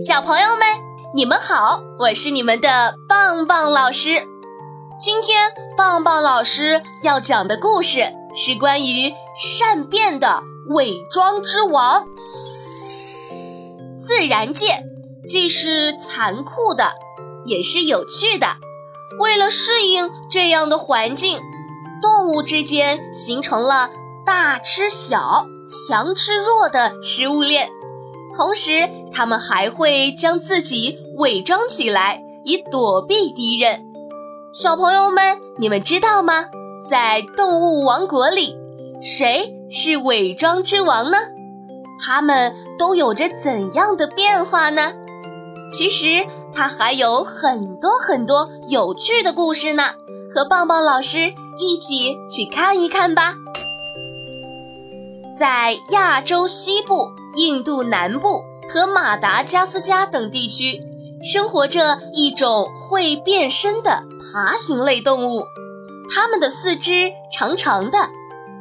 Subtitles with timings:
[0.00, 0.66] 小朋友们，
[1.14, 4.22] 你们好，我是你们的棒棒老师。
[4.98, 12.06] 今天棒棒老师要讲的故事是关于善变的伪装之王。
[14.00, 14.82] 自然界
[15.28, 16.92] 既是残酷的，
[17.44, 18.46] 也是有趣的。
[19.20, 21.40] 为了适应这样的环境，
[22.00, 23.90] 动物之间形成了
[24.24, 25.46] 大吃小、
[25.88, 27.70] 强吃弱的食物链。
[28.36, 33.80] 同时，他们还会将自己伪装起来，以躲避敌人。
[34.52, 36.46] 小朋友们，你们知道吗？
[36.90, 38.56] 在动物王国里，
[39.00, 41.16] 谁是伪装之王呢？
[42.04, 44.92] 他们都有着怎样的变化呢？
[45.70, 49.84] 其实，它还有很多很多有趣的故事呢。
[50.34, 53.36] 和棒棒老师一起去看一看吧。
[55.38, 57.12] 在亚洲西部。
[57.36, 60.82] 印度南部和马达加斯加等地区，
[61.22, 65.44] 生活着一种会变身的爬行类动物。
[66.12, 68.08] 它们的四肢长长的，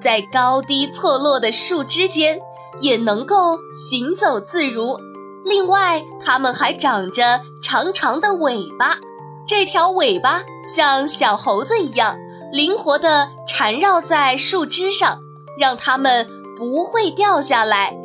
[0.00, 2.40] 在高低错落的树枝间
[2.80, 4.98] 也能够行走自如。
[5.44, 8.98] 另外，它们还长着长长的尾巴，
[9.46, 12.18] 这条尾巴像小猴子一样
[12.50, 15.20] 灵活地缠绕在树枝上，
[15.56, 16.26] 让它们
[16.58, 17.96] 不会掉下来。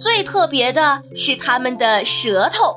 [0.00, 2.76] 最特别的是它们的舌头，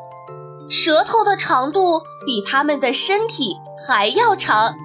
[0.68, 3.56] 舌头的长度比它们的身体
[3.88, 4.76] 还要长。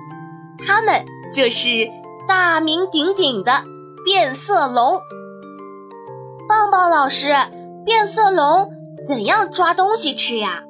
[0.59, 1.69] 它们就是
[2.29, 3.63] 大名鼎鼎的
[4.05, 5.01] 变色龙。
[6.49, 7.35] 棒棒老师，
[7.85, 8.71] 变色龙
[9.07, 10.65] 怎样抓东西吃呀？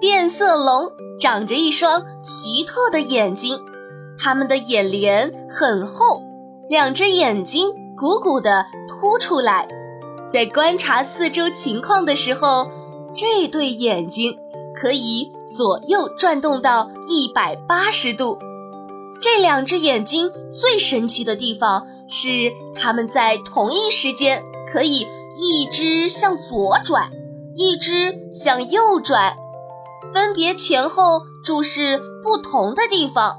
[0.00, 3.60] 变色龙长着一双奇特的眼睛，
[4.18, 6.22] 它们的眼帘很厚，
[6.68, 9.68] 两只眼睛鼓鼓的凸出来。
[10.30, 12.70] 在观察四周情况的时候，
[13.12, 14.38] 这对眼睛
[14.74, 18.38] 可以左右转动到一百八十度。
[19.20, 25.06] 这两只眼睛最神奇的地方是，它们在同一时间可以
[25.36, 27.10] 一只向左转，
[27.56, 29.36] 一只向右转，
[30.14, 33.36] 分别前后注视不同的地方，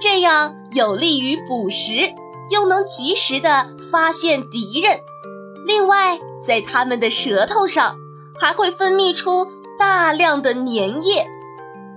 [0.00, 2.12] 这样有利于捕食，
[2.50, 4.98] 又能及时的发现敌人。
[5.66, 7.96] 另外，在它们的舌头上
[8.38, 9.46] 还会分泌出
[9.78, 11.26] 大量的粘液，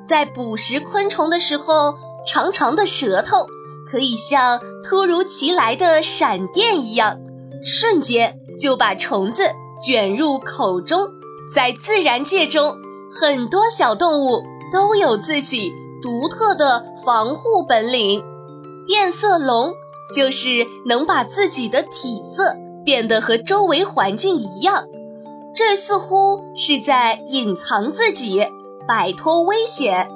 [0.05, 1.95] 在捕食昆虫的时候，
[2.25, 3.45] 长长的舌头
[3.89, 7.17] 可以像突如其来的闪电一样，
[7.63, 9.44] 瞬间就把虫子
[9.85, 11.09] 卷入口中。
[11.53, 12.75] 在自然界中，
[13.13, 18.23] 很多小动物都有自己独特的防护本领，
[18.85, 19.73] 变色龙
[20.13, 22.53] 就是能把自己的体色。
[22.88, 24.86] 变得和周围环境一样，
[25.53, 28.48] 这似乎是在隐藏自己，
[28.88, 30.08] 摆脱危险。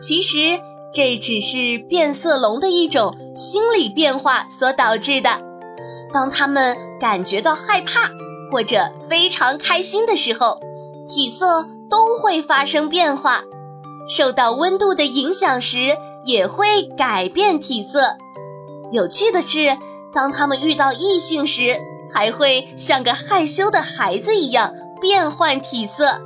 [0.00, 0.60] 其实
[0.92, 5.40] 这只是变色龙的一种心理变化所导致的。
[6.12, 8.10] 当它们感觉到害怕
[8.50, 10.58] 或者非常开心的时候，
[11.06, 13.44] 体色都会发生变化。
[14.08, 18.16] 受到温度的影响时，也会改变体色。
[18.90, 19.78] 有趣的是，
[20.12, 21.80] 当它们遇到异性时，
[22.12, 26.20] 还会像个害羞的孩子一样变换体色，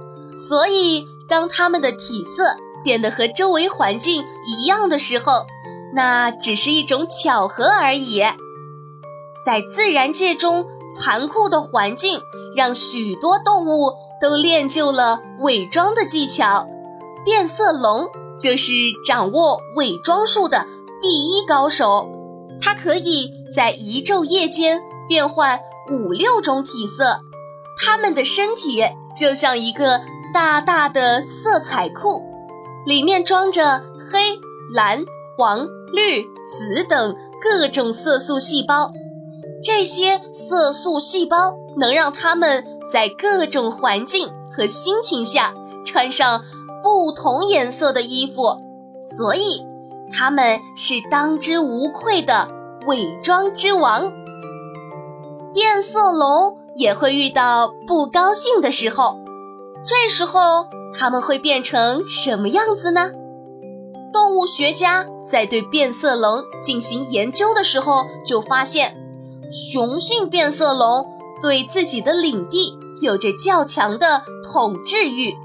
[0.48, 5.46] 所以当它们的体色变得和周围环境一样的时候，
[5.94, 8.22] 那只是一种巧合而已。
[9.44, 12.20] 在自然界中，残酷的环境
[12.56, 16.66] 让许多动物都练就了伪装的技巧。
[17.24, 18.08] 变色龙
[18.38, 18.72] 就是
[19.06, 20.66] 掌握伪装术的
[21.00, 22.08] 第一高手，
[22.60, 25.60] 它可以在一昼夜间变换。
[25.90, 27.20] 五六种体色，
[27.78, 28.82] 它们的身体
[29.14, 30.00] 就像一个
[30.32, 32.22] 大大的色彩库，
[32.86, 34.38] 里面装着黑、
[34.72, 35.04] 蓝、
[35.36, 38.92] 黄、绿、紫等各种色素细胞。
[39.62, 45.54] 这些色素细胞能让它们在各种环境和心情下
[45.84, 46.42] 穿上
[46.82, 48.58] 不同颜色的衣服，
[49.16, 49.62] 所以
[50.10, 52.48] 它们是当之无愧的
[52.86, 54.12] 伪装之王。
[55.54, 59.20] 变色龙也会遇到不高兴的时候，
[59.86, 60.66] 这时候
[60.98, 63.12] 它们会变成什么样子呢？
[64.12, 68.96] 动物学家在对变色龙进行研究的时候，就发现，
[69.52, 71.06] 雄性变色龙
[71.40, 74.22] 对自己的领地有着较强的
[74.52, 75.36] 统治欲。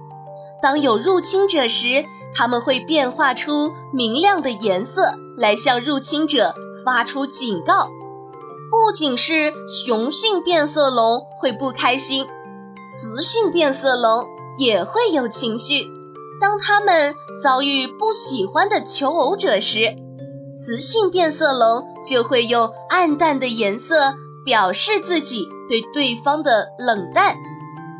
[0.60, 2.04] 当有入侵者时，
[2.36, 7.90] 它们会变化出明亮的颜色来向入侵者发出警告。
[8.70, 12.28] 不仅是雄性变色龙会不开心，
[12.86, 14.26] 雌性变色龙
[14.58, 15.88] 也会有情绪。
[16.40, 19.96] 当它们遭遇不喜欢的求偶者时，
[20.56, 24.14] 雌性变色龙就会用暗淡的颜色
[24.46, 27.36] 表示自己对对方的冷淡。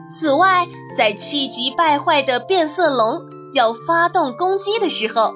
[0.10, 5.34] 此外，在气急败坏的变色龙要发动攻击的时候，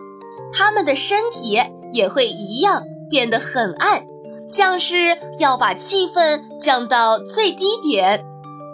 [0.54, 1.60] 它们的身体
[1.92, 4.06] 也会一样变得很暗，
[4.48, 8.26] 像是要把气氛降到最低点。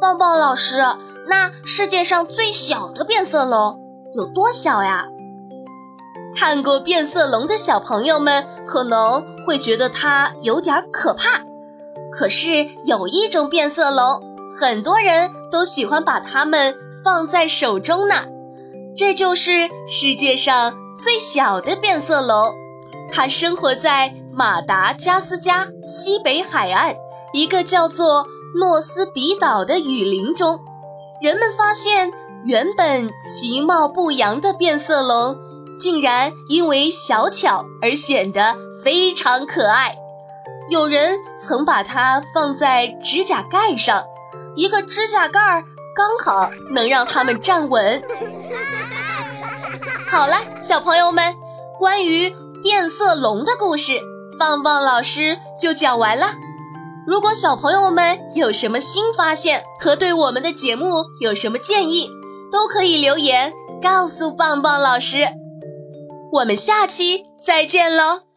[0.01, 0.77] 棒棒老师，
[1.27, 3.80] 那世界上最小的变色龙
[4.16, 5.07] 有多小呀？
[6.36, 11.42] 看过变色龙的小朋友们可能会觉得它有点可怕，
[12.12, 14.22] 可是有一种变色龙。
[14.57, 18.25] 很多人都喜欢把它们放在手中呢，
[18.95, 22.54] 这就是世界上最小的变色龙。
[23.12, 26.95] 它生活在马达加斯加西北海岸
[27.33, 28.25] 一个叫做
[28.56, 30.57] 诺斯比岛的雨林中。
[31.21, 32.09] 人们发现，
[32.45, 35.36] 原本其貌不扬的变色龙，
[35.77, 39.97] 竟然因为小巧而显得非常可爱。
[40.69, 44.06] 有人曾把它放在指甲盖上。
[44.56, 48.01] 一个指甲盖儿刚好能让它们站稳。
[50.09, 51.36] 好了，小朋友们，
[51.77, 52.33] 关于
[52.63, 54.00] 变色龙的故事，
[54.39, 56.31] 棒棒老师就讲完了。
[57.06, 62.09] 如果小朋友们有什么新发现和对我们的节目有什么建议，
[62.51, 63.51] 都可以留言
[63.81, 65.27] 告诉棒棒老师。
[66.31, 68.29] 我们下期再见喽！